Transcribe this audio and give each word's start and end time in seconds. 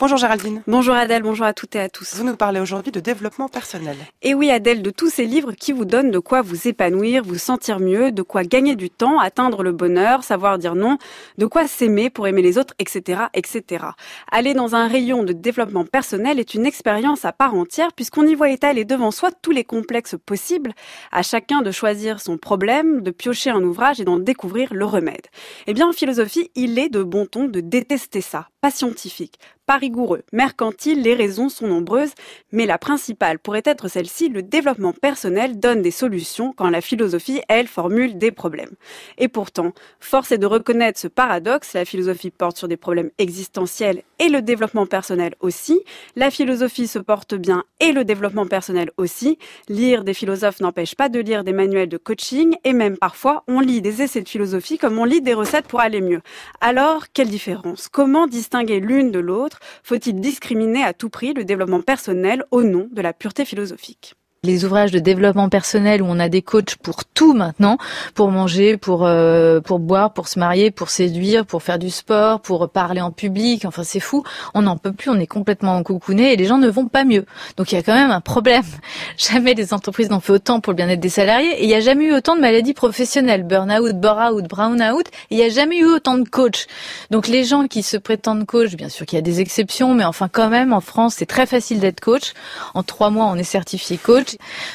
Bonjour 0.00 0.16
Géraldine. 0.16 0.62
Bonjour 0.66 0.94
Adèle, 0.94 1.22
bonjour 1.22 1.44
à 1.44 1.52
toutes 1.52 1.76
et 1.76 1.80
à 1.80 1.90
tous. 1.90 2.16
Vous 2.16 2.24
nous 2.24 2.34
parlez 2.34 2.58
aujourd'hui 2.58 2.90
de 2.90 3.00
développement 3.00 3.50
personnel. 3.50 3.96
Et 4.22 4.32
oui 4.32 4.50
Adèle, 4.50 4.80
de 4.80 4.88
tous 4.88 5.10
ces 5.10 5.26
livres 5.26 5.52
qui 5.52 5.72
vous 5.72 5.84
donnent 5.84 6.10
de 6.10 6.18
quoi 6.18 6.40
vous 6.40 6.66
épanouir, 6.66 7.22
vous 7.22 7.36
sentir 7.36 7.80
mieux, 7.80 8.10
de 8.10 8.22
quoi 8.22 8.42
gagner 8.42 8.76
du 8.76 8.88
temps, 8.88 9.18
atteindre 9.18 9.62
le 9.62 9.72
bonheur, 9.72 10.24
savoir 10.24 10.56
dire 10.56 10.74
non, 10.74 10.96
de 11.36 11.44
quoi 11.44 11.68
s'aimer 11.68 12.08
pour 12.08 12.26
aimer 12.26 12.40
les 12.40 12.56
autres, 12.56 12.72
etc., 12.78 13.24
etc. 13.34 13.88
Aller 14.32 14.54
dans 14.54 14.74
un 14.74 14.88
rayon 14.88 15.22
de 15.22 15.34
développement 15.34 15.84
personnel 15.84 16.40
est 16.40 16.54
une 16.54 16.64
expérience 16.64 17.26
à 17.26 17.32
part 17.32 17.54
entière 17.54 17.92
puisqu'on 17.92 18.26
y 18.26 18.34
voit 18.34 18.48
étaler 18.48 18.86
devant 18.86 19.10
soi 19.10 19.28
tous 19.42 19.50
les 19.50 19.64
complexes 19.64 20.16
possibles, 20.24 20.72
à 21.12 21.22
chacun 21.22 21.60
de 21.60 21.70
choisir 21.70 22.22
son 22.22 22.38
problème, 22.38 23.02
de 23.02 23.10
piocher 23.10 23.50
un 23.50 23.62
ouvrage 23.62 24.00
et 24.00 24.04
d'en 24.04 24.18
découvrir 24.18 24.72
le 24.72 24.86
remède. 24.86 25.26
Eh 25.66 25.74
bien 25.74 25.86
en 25.86 25.92
philosophie, 25.92 26.50
il 26.54 26.78
est 26.78 26.88
de 26.88 27.02
bon 27.02 27.26
ton 27.26 27.44
de 27.44 27.60
détester 27.60 28.22
ça, 28.22 28.48
pas 28.60 28.70
scientifique, 28.70 29.38
pas 29.66 29.76
rigoureux, 29.76 30.22
mercantile, 30.32 31.00
les 31.02 31.14
raisons 31.14 31.48
sont 31.48 31.68
nombreuses, 31.68 32.12
mais 32.50 32.66
la 32.66 32.76
principale 32.76 33.38
pourrait 33.38 33.62
être 33.64 33.88
celle-ci, 33.88 34.28
le 34.28 34.42
développement 34.42 34.92
personnel 34.92 35.60
donne 35.60 35.80
des 35.80 35.92
solutions 35.92 36.52
quand 36.52 36.68
la 36.68 36.80
philosophie, 36.80 37.40
elle, 37.48 37.68
formule 37.68 38.18
des 38.18 38.32
problèmes. 38.32 38.74
Et 39.16 39.28
pourtant, 39.28 39.72
force 40.00 40.32
est 40.32 40.38
de 40.38 40.46
reconnaître 40.46 40.98
ce 40.98 41.06
paradoxe, 41.06 41.74
la 41.74 41.84
philosophie 41.84 42.30
porte 42.30 42.58
sur 42.58 42.66
des 42.66 42.76
problèmes 42.76 43.10
existentiels 43.18 44.02
et 44.18 44.28
le 44.28 44.42
développement 44.42 44.86
personnel 44.86 45.34
aussi, 45.40 45.80
la 46.16 46.30
philosophie 46.30 46.88
se 46.88 46.98
porte 46.98 47.34
bien 47.34 47.64
et 47.78 47.92
le 47.92 48.04
développement 48.04 48.46
personnel 48.46 48.90
aussi, 48.96 49.38
lire 49.68 50.04
des 50.04 50.14
philosophes 50.14 50.60
n'empêche 50.60 50.96
pas 50.96 51.08
de 51.08 51.20
lire 51.20 51.44
des 51.44 51.52
manuels 51.52 51.88
de 51.88 51.96
coaching 51.96 52.56
et 52.64 52.72
même 52.72 52.98
parfois 52.98 53.44
on 53.46 53.60
lit 53.60 53.80
des 53.80 54.02
essais 54.02 54.20
de 54.20 54.28
philosophie 54.28 54.78
comme 54.78 54.98
on 54.98 55.04
lit 55.04 55.22
des 55.22 55.34
recettes 55.34 55.68
pour 55.68 55.80
aller 55.80 56.00
mieux. 56.00 56.20
Alors, 56.60 57.06
quelle 57.12 57.28
différence? 57.28 57.88
Comment 57.88 58.26
l'une 58.58 59.10
de 59.10 59.18
l'autre 59.18 59.60
faut-il 59.82 60.20
discriminer 60.20 60.82
à 60.82 60.92
tout 60.92 61.10
prix 61.10 61.32
le 61.32 61.44
développement 61.44 61.82
personnel 61.82 62.44
au 62.50 62.62
nom 62.62 62.88
de 62.90 63.02
la 63.02 63.12
pureté 63.12 63.44
philosophique? 63.44 64.14
Les 64.42 64.64
ouvrages 64.64 64.90
de 64.90 64.98
développement 64.98 65.50
personnel 65.50 66.00
où 66.00 66.06
on 66.08 66.18
a 66.18 66.30
des 66.30 66.40
coachs 66.40 66.76
pour 66.76 67.04
tout 67.04 67.34
maintenant, 67.34 67.76
pour 68.14 68.30
manger, 68.30 68.78
pour 68.78 69.04
euh, 69.04 69.60
pour 69.60 69.78
boire, 69.78 70.14
pour 70.14 70.28
se 70.28 70.38
marier, 70.38 70.70
pour 70.70 70.88
séduire, 70.88 71.44
pour 71.44 71.62
faire 71.62 71.78
du 71.78 71.90
sport, 71.90 72.40
pour 72.40 72.70
parler 72.70 73.02
en 73.02 73.10
public. 73.10 73.66
Enfin, 73.66 73.82
c'est 73.84 74.00
fou. 74.00 74.24
On 74.54 74.62
n'en 74.62 74.78
peut 74.78 74.92
plus. 74.92 75.10
On 75.10 75.20
est 75.20 75.26
complètement 75.26 75.82
coucouné 75.82 76.32
et 76.32 76.36
les 76.36 76.46
gens 76.46 76.56
ne 76.56 76.68
vont 76.68 76.86
pas 76.86 77.04
mieux. 77.04 77.26
Donc 77.58 77.70
il 77.70 77.74
y 77.74 77.78
a 77.78 77.82
quand 77.82 77.92
même 77.92 78.10
un 78.10 78.22
problème. 78.22 78.62
Jamais 79.18 79.52
les 79.52 79.74
entreprises 79.74 80.08
n'ont 80.08 80.20
fait 80.20 80.32
autant 80.32 80.60
pour 80.60 80.72
le 80.72 80.76
bien-être 80.78 81.00
des 81.00 81.10
salariés 81.10 81.60
et 81.60 81.64
il 81.64 81.68
n'y 81.68 81.74
a 81.74 81.80
jamais 81.80 82.06
eu 82.06 82.14
autant 82.14 82.34
de 82.34 82.40
maladies 82.40 82.72
professionnelles, 82.72 83.42
burn-out, 83.42 83.92
bore-out, 83.92 84.48
brown-out. 84.48 85.06
Il 85.28 85.36
n'y 85.36 85.42
a 85.42 85.50
jamais 85.50 85.80
eu 85.80 85.84
autant 85.84 86.16
de 86.16 86.26
coachs. 86.26 86.66
Donc 87.10 87.28
les 87.28 87.44
gens 87.44 87.66
qui 87.66 87.82
se 87.82 87.98
prétendent 87.98 88.46
coach, 88.46 88.74
bien 88.74 88.88
sûr 88.88 89.04
qu'il 89.04 89.18
y 89.18 89.18
a 89.18 89.22
des 89.22 89.40
exceptions, 89.40 89.92
mais 89.92 90.04
enfin 90.04 90.28
quand 90.32 90.48
même 90.48 90.72
en 90.72 90.80
France 90.80 91.16
c'est 91.18 91.26
très 91.26 91.44
facile 91.44 91.80
d'être 91.80 92.00
coach. 92.00 92.32
En 92.72 92.82
trois 92.82 93.10
mois 93.10 93.26
on 93.26 93.36
est 93.36 93.42
certifié 93.42 93.98
coach. 93.98 94.29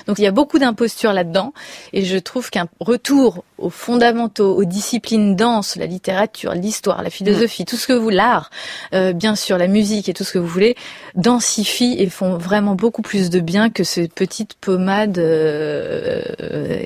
Donc 0.08 0.20
il 0.20 0.24
y 0.24 0.28
a 0.28 0.32
beaucoup 0.32 0.60
d'impostures 0.60 1.14
là-dedans 1.14 1.54
et 1.94 2.04
je 2.04 2.18
trouve 2.18 2.50
qu'un 2.50 2.68
retour 2.80 3.44
aux 3.58 3.70
fondamentaux, 3.70 4.56
aux 4.56 4.66
disciplines 4.66 5.36
denses, 5.36 5.76
la 5.76 5.86
littérature, 5.86 6.54
l'histoire, 6.54 7.04
la 7.04 7.10
philosophie, 7.10 7.66
tout 7.66 7.78
ce 7.78 7.88
que 7.88 7.94
vous, 7.94 8.10
l'art, 8.10 8.50
euh, 8.94 9.14
bien 9.14 9.36
sûr 9.36 9.58
la 9.58 9.68
musique 9.68 10.10
et 10.10 10.14
tout 10.14 10.24
ce 10.24 10.34
que 10.34 10.40
vous 10.40 10.48
voulez, 10.48 10.76
densifient 11.16 11.96
et 12.00 12.10
font 12.10 12.38
vraiment 12.38 12.76
beaucoup 12.76 13.02
plus 13.02 13.30
de 13.30 13.40
bien 13.40 13.70
que 13.70 13.84
ces 13.84 14.08
petites 14.08 14.56
pommades 14.56 15.18
euh, 15.18 16.22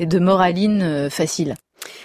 de 0.06 0.20
moraline 0.20 0.82
euh, 0.82 1.10
facile. 1.10 1.56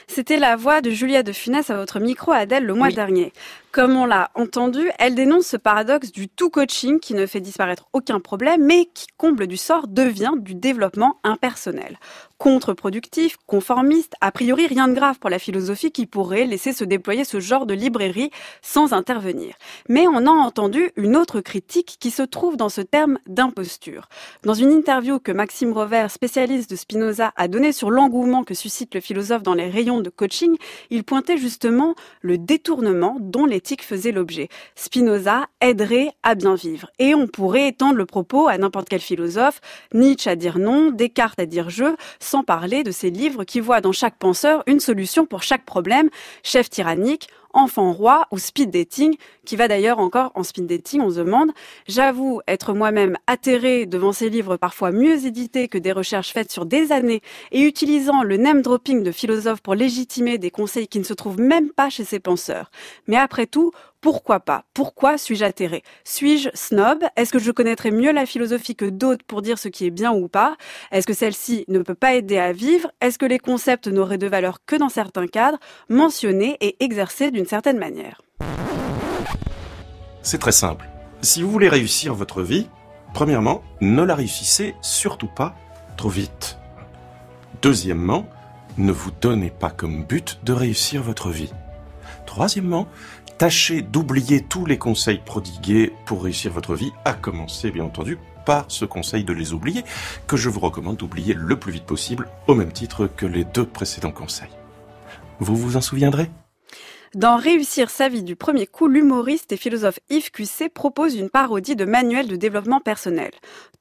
C'était 0.07 0.39
la 0.39 0.57
voix 0.57 0.81
de 0.81 0.91
Julia 0.91 1.23
de 1.23 1.33
Funès 1.33 1.69
à 1.71 1.77
votre 1.77 1.99
micro, 2.01 2.33
Adèle, 2.33 2.65
le 2.65 2.75
mois 2.75 2.91
dernier. 2.91 3.33
Comme 3.75 3.97
on 3.97 4.05
l'a 4.05 4.31
entendu, 4.37 4.89
elle 5.01 5.17
dénonce 5.17 5.49
ce 5.49 5.57
paradoxe 5.57 6.13
du 6.13 6.29
tout 6.29 6.49
coaching 6.49 7.01
qui 7.01 7.13
ne 7.13 7.27
fait 7.27 7.41
disparaître 7.41 7.89
aucun 7.93 8.21
problème, 8.21 8.65
mais 8.65 8.89
qui, 8.95 9.09
comble 9.17 9.49
du 9.49 9.57
sort, 9.57 9.89
devient 9.89 10.35
du 10.39 10.55
développement 10.55 11.19
impersonnel. 11.25 11.99
Contre-productif, 12.39 13.37
conformiste, 13.47 14.15
a 14.21 14.31
priori 14.31 14.69
rien 14.69 14.87
de 14.87 14.95
grave 14.95 15.19
pour 15.19 15.29
la 15.29 15.41
philosophie 15.41 15.91
qui 15.91 16.07
pourrait 16.07 16.45
laisser 16.45 16.73
se 16.73 16.85
déployer 16.85 17.25
ce 17.25 17.41
genre 17.41 17.67
de 17.67 17.75
librairie 17.75 18.31
sans 18.63 18.93
intervenir. 18.93 19.57
Mais 19.89 20.07
on 20.07 20.25
a 20.27 20.31
entendu 20.31 20.93
une 20.95 21.17
autre 21.17 21.41
critique 21.41 21.97
qui 21.99 22.13
se 22.13 22.23
trouve 22.23 22.57
dans 22.57 22.69
ce 22.69 22.81
terme 22.81 23.19
d'imposture. 23.27 24.09
Dans 24.45 24.55
une 24.55 24.71
interview 24.71 25.19
que 25.19 25.33
Maxime 25.33 25.73
Rover, 25.73 26.07
spécialiste 26.11 26.71
de 26.71 26.77
Spinoza, 26.77 27.33
a 27.35 27.49
donnée 27.49 27.73
sur 27.73 27.91
l'engouement 27.91 28.45
que 28.45 28.55
suscite 28.55 28.95
le 28.95 29.01
philosophe 29.01 29.43
dans 29.43 29.55
les 29.55 29.69
rayons 29.69 30.01
de 30.01 30.11
coaching, 30.11 30.57
il 30.91 31.03
pointait 31.03 31.39
justement 31.39 31.97
le 32.21 32.39
détournement 32.39 33.17
dont 33.19 33.47
les 33.47 33.64
faisait 33.83 34.13
l'objet. 34.13 34.49
Spinoza 34.75 35.47
aiderait 35.61 36.13
à 36.23 36.35
bien 36.35 36.55
vivre. 36.55 36.91
Et 36.99 37.15
on 37.15 37.27
pourrait 37.27 37.69
étendre 37.69 37.97
le 37.97 38.07
propos 38.07 38.49
à 38.49 38.59
n'importe 38.59 38.89
quel 38.89 39.01
philosophe, 39.01 39.61
Nietzsche 39.93 40.31
à 40.31 40.37
dire 40.37 40.59
non, 40.59 40.91
Descartes 40.91 41.41
à 41.41 41.47
dire 41.47 41.71
je, 41.71 41.95
sans 42.21 42.43
parler 42.43 42.83
de 42.83 42.91
ces 42.91 43.11
livres 43.11 43.45
qui 43.45 43.61
voient 43.61 43.81
dans 43.81 43.93
chaque 43.93 44.19
penseur 44.19 44.63
une 44.67 44.81
solution 44.81 45.27
pour 45.27 45.43
chaque 45.43 45.65
problème, 45.65 46.11
chef 46.43 46.69
tyrannique, 46.71 47.29
enfant 47.55 47.93
roi 47.93 48.27
ou 48.31 48.39
speed 48.39 48.71
dating, 48.71 49.17
qui 49.45 49.57
va 49.57 49.69
d'ailleurs 49.69 49.99
encore 49.99 50.33
en 50.35 50.43
speed 50.43 50.67
dating, 50.67 51.01
on 51.01 51.11
se 51.11 51.17
demande. 51.17 51.51
J'avoue 51.89 52.41
être 52.47 52.75
moi-même 52.75 53.17
atterré 53.27 53.87
devant 53.87 54.13
ces 54.13 54.29
livres 54.29 54.57
parfois 54.57 54.93
mieux 54.93 55.25
édités 55.25 55.69
que 55.69 55.79
des 55.79 55.93
recherches 55.93 56.33
faites 56.33 56.53
sur 56.53 56.67
des 56.67 56.93
années 56.93 57.23
et 57.53 57.63
utilisant 57.63 58.23
le 58.23 58.37
name 58.37 58.63
dropping 58.63 59.03
de 59.03 59.13
philosophes 59.13 59.61
pour 59.61 59.75
légitimer 59.75 60.39
des 60.39 60.51
conseils 60.51 60.89
qui 60.89 60.99
ne 60.99 61.05
se 61.05 61.15
trouvent 61.15 61.41
même 61.41 61.71
pas 61.71 61.91
chez 61.91 62.05
ces 62.05 62.21
penseurs. 62.21 62.71
Mais 63.07 63.17
après 63.17 63.47
tout, 63.47 63.73
pourquoi 64.05 64.39
pas? 64.39 64.65
Pourquoi 64.75 65.17
suis-je 65.17 65.47
atterré 65.47 65.83
Suis-je 66.05 66.51
snob? 66.53 67.03
Est-ce 67.17 67.33
que 67.33 67.39
je 67.39 67.51
connaîtrais 67.51 67.91
mieux 67.91 68.13
la 68.13 68.27
philosophie 68.27 68.77
que 68.77 68.85
d'autres 68.85 69.25
pour 69.25 69.41
dire 69.41 69.59
ce 69.59 69.69
qui 69.69 69.87
est 69.87 69.91
bien 69.91 70.13
ou 70.13 70.29
pas? 70.29 70.59
Est-ce 70.93 71.07
que 71.07 71.15
celle-ci 71.15 71.65
ne 71.69 71.79
peut 71.79 71.95
pas 71.95 72.13
aider 72.13 72.37
à 72.37 72.53
vivre? 72.53 72.91
Est-ce 73.01 73.17
que 73.17 73.25
les 73.25 73.39
concepts 73.39 73.87
n'auraient 73.89 74.19
de 74.19 74.27
valeur 74.27 74.59
que 74.67 74.77
dans 74.77 74.91
certains 74.91 75.27
cadres, 75.27 75.57
mentionnés 75.89 76.59
et 76.61 76.77
exercés 76.85 77.31
d'une 77.31 77.47
certaine 77.47 77.79
manière. 77.79 78.21
C'est 80.23 80.37
très 80.37 80.53
simple. 80.53 80.87
Si 81.23 81.43
vous 81.43 81.51
voulez 81.51 81.71
réussir 81.71 82.13
votre 82.13 82.43
vie, 82.43 82.69
premièrement, 83.15 83.63
ne 83.81 84.03
la 84.03 84.17
réussissez 84.17 84.75
surtout 84.83 85.31
pas 85.35 85.57
trop 85.97 86.11
vite. 86.11 86.59
Deuxièmement, 87.63 88.27
ne 88.77 88.93
vous 88.93 89.13
donnez 89.23 89.49
pas 89.49 89.71
comme 89.71 90.05
but 90.05 90.41
de 90.45 90.53
réussir 90.53 91.03
votre 91.03 91.31
vie. 91.31 91.55
Troisièmement, 92.27 92.89
tâchez 93.39 93.83
d'oublier 93.83 94.43
tous 94.43 94.67
les 94.67 94.79
conseils 94.79 95.21
prodigués 95.25 95.93
pour 96.07 96.25
réussir 96.25 96.53
votre 96.53 96.75
vie, 96.75 96.93
à 97.05 97.15
commencer 97.15 97.71
bien 97.71 97.85
entendu 97.85 98.19
par 98.45 98.67
ce 98.69 98.85
conseil 98.85 99.25
de 99.25 99.33
les 99.33 99.53
oublier, 99.53 99.85
que 100.27 100.37
je 100.37 100.49
vous 100.49 100.61
recommande 100.61 100.97
d'oublier 100.97 101.35
le 101.35 101.59
plus 101.59 101.73
vite 101.73 101.87
possible, 101.87 102.29
au 102.47 102.55
même 102.55 102.73
titre 102.73 103.07
que 103.07 103.27
les 103.27 103.45
deux 103.45 103.67
précédents 103.67 104.13
conseils. 104.13 104.49
Vous 105.41 105.57
vous 105.57 105.77
en 105.77 105.81
souviendrez? 105.81 106.31
Dans 107.15 107.37
Réussir 107.37 107.91
sa 107.91 108.09
vie 108.09 108.23
du 108.23 108.37
premier 108.37 108.67
coup, 108.67 108.89
l'humoriste 108.89 109.53
et 109.53 109.57
philosophe 109.57 110.01
Yves 110.11 110.31
Cusset 110.31 110.69
propose 110.69 111.15
une 111.15 111.31
parodie 111.31 111.77
de 111.77 111.85
manuel 111.85 112.27
de 112.27 112.37
développement 112.37 112.81
personnel. 112.81 113.31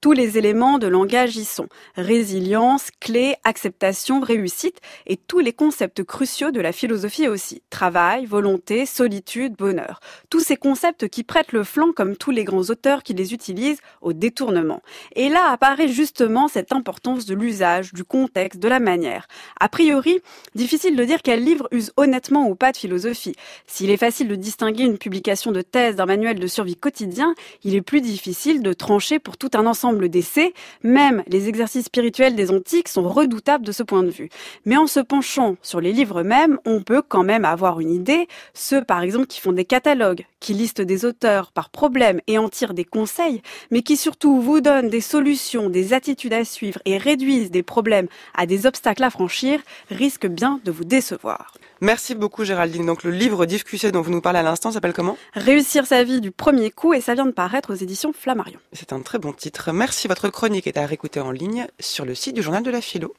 Tous 0.02 0.12
les 0.12 0.38
éléments 0.38 0.80
de 0.80 0.88
langage 0.88 1.38
y 1.38 1.46
sont. 1.46 1.70
Résilience, 1.96 2.90
clé, 3.00 3.38
acceptation, 3.46 4.20
réussite 4.20 4.82
et 5.08 5.16
tous 5.16 5.40
les 5.40 5.54
concepts 5.54 6.04
cruciaux 6.04 6.52
de 6.52 6.60
la 6.60 6.74
philosophie 6.74 7.30
aussi. 7.30 7.62
Travail, 7.70 8.26
volonté, 8.26 8.86
solitude, 8.86 9.56
bonheur. 9.56 10.02
Tous 10.30 10.42
ces 10.42 10.58
concepts 10.58 11.08
qui 11.08 11.24
prêtent 11.24 11.54
le 11.54 11.64
flanc 11.64 11.94
comme 11.96 12.18
tous 12.18 12.32
les 12.32 12.44
grands 12.44 12.70
auteurs 12.70 13.02
qui 13.02 13.14
les 13.14 13.34
utilisent 13.34 13.80
au 14.02 14.12
détournement. 14.12 14.82
Et 15.16 15.30
là 15.30 15.50
apparaît 15.50 15.88
justement 15.88 16.50
cette 16.50 16.74
importance 16.74 17.26
de 17.26 17.34
l'usage, 17.34 17.94
du 17.94 18.04
contexte, 18.04 18.59
de 18.59 18.68
la 18.68 18.79
manière. 18.79 19.28
A 19.59 19.70
priori, 19.70 20.20
difficile 20.53 20.97
de 20.97 21.06
dire 21.06 21.22
quel 21.24 21.44
livre 21.44 21.70
use 21.72 21.94
honnêtement 21.96 22.47
ou 22.50 22.56
pas 22.56 22.74
de 22.74 22.78
philosophie 22.78 23.22
s'il 23.67 23.90
est 23.90 23.97
facile 23.97 24.28
de 24.28 24.35
distinguer 24.35 24.84
une 24.84 24.97
publication 24.97 25.52
de 25.52 25.61
thèse 25.61 25.96
d'un 25.96 26.05
manuel 26.05 26.40
de 26.40 26.47
survie 26.47 26.75
quotidien, 26.75 27.35
il 27.64 27.75
est 27.75 27.81
plus 27.81 28.02
difficile 28.02 28.61
de 28.61 28.73
trancher 28.73 29.20
pour 29.20 29.37
tout 29.37 29.52
un 29.53 29.66
ensemble 29.66 30.09
d'essais. 30.09 30.53
Même 30.84 31.23
les 31.28 31.47
exercices 31.47 31.85
spirituels 31.85 32.35
des 32.35 32.52
antiques 32.52 32.87
sont 32.87 33.08
redoutables 33.08 33.66
de 33.66 33.72
ce 33.72 33.84
point 33.84 34.03
de 34.03 34.09
vue. 34.09 34.29
Mais 34.66 34.78
en 34.78 34.87
se 34.87 34.99
penchant 34.99 35.55
sur 35.61 35.81
les 35.81 35.93
livres 35.93 36.23
mêmes, 36.23 36.59
on 36.66 36.81
peut 36.81 37.02
quand 37.02 37.23
même 37.23 37.46
avoir 37.46 37.79
une 37.79 37.91
idée. 37.91 38.28
Ceux, 38.53 38.84
par 38.84 39.02
exemple, 39.02 39.28
qui 39.28 39.40
font 39.40 39.52
des 39.52 39.66
catalogues, 39.66 40.26
qui 40.40 40.53
listent 40.53 40.81
des 40.81 41.05
auteurs 41.05 41.52
par 41.52 41.69
problème 41.69 42.19
et 42.28 42.37
en 42.37 42.49
tirent 42.49 42.73
des 42.73 42.85
conseils, 42.85 43.41
mais 43.72 43.81
qui 43.81 43.97
surtout 43.97 44.41
vous 44.41 44.61
donnent 44.61 44.90
des 44.90 45.02
solutions, 45.02 45.69
des 45.69 45.93
attitudes 45.93 46.34
à 46.34 46.46
suivre 46.46 46.79
et 46.85 46.97
réduisent 46.97 47.52
des 47.52 47.64
problèmes 47.64 48.08
à 48.34 48.46
des 48.46 48.66
obstacles 48.66 49.03
à 49.03 49.09
franchir, 49.09 49.59
risquent 49.90 50.28
bien 50.28 50.59
de 50.64 50.72
vous 50.72 50.84
décevoir. 50.84 51.53
Merci 51.81 52.16
beaucoup 52.16 52.46
Géraldine. 52.46 52.85
Donc 52.85 53.03
le 53.03 53.11
livre 53.11 53.46
d'Yves 53.46 53.64
Cusset 53.64 53.91
dont 53.91 54.02
vous 54.02 54.11
nous 54.11 54.22
parlez 54.22 54.40
à 54.40 54.43
l'instant 54.43 54.72
s'appelle 54.72 54.93
comment? 54.93 55.17
Réussir 55.34 55.85
sa 55.85 56.03
vie 56.03 56.22
du 56.22 56.31
premier 56.31 56.72
coup 56.72 56.93
et 56.93 57.02
ça 57.02 57.14
vient 57.14 57.25
de 57.25 57.31
paraître 57.31 57.73
aux 57.73 57.75
éditions 57.75 58.14
Flammarion. 58.14 58.59
C'est 58.72 58.93
un 58.93 59.02
très 59.02 59.20
bon 59.20 59.34
titre. 59.34 59.72
Merci. 59.73 60.08
Votre 60.08 60.29
chronique 60.29 60.67
est 60.67 60.78
à 60.78 60.85
réécouter 60.85 61.20
en 61.20 61.31
ligne 61.31 61.67
sur 61.79 62.05
le 62.05 62.16
site 62.16 62.35
du 62.35 62.41
journal 62.41 62.64
de 62.64 62.72
la 62.72 62.79
philo. 62.79 63.11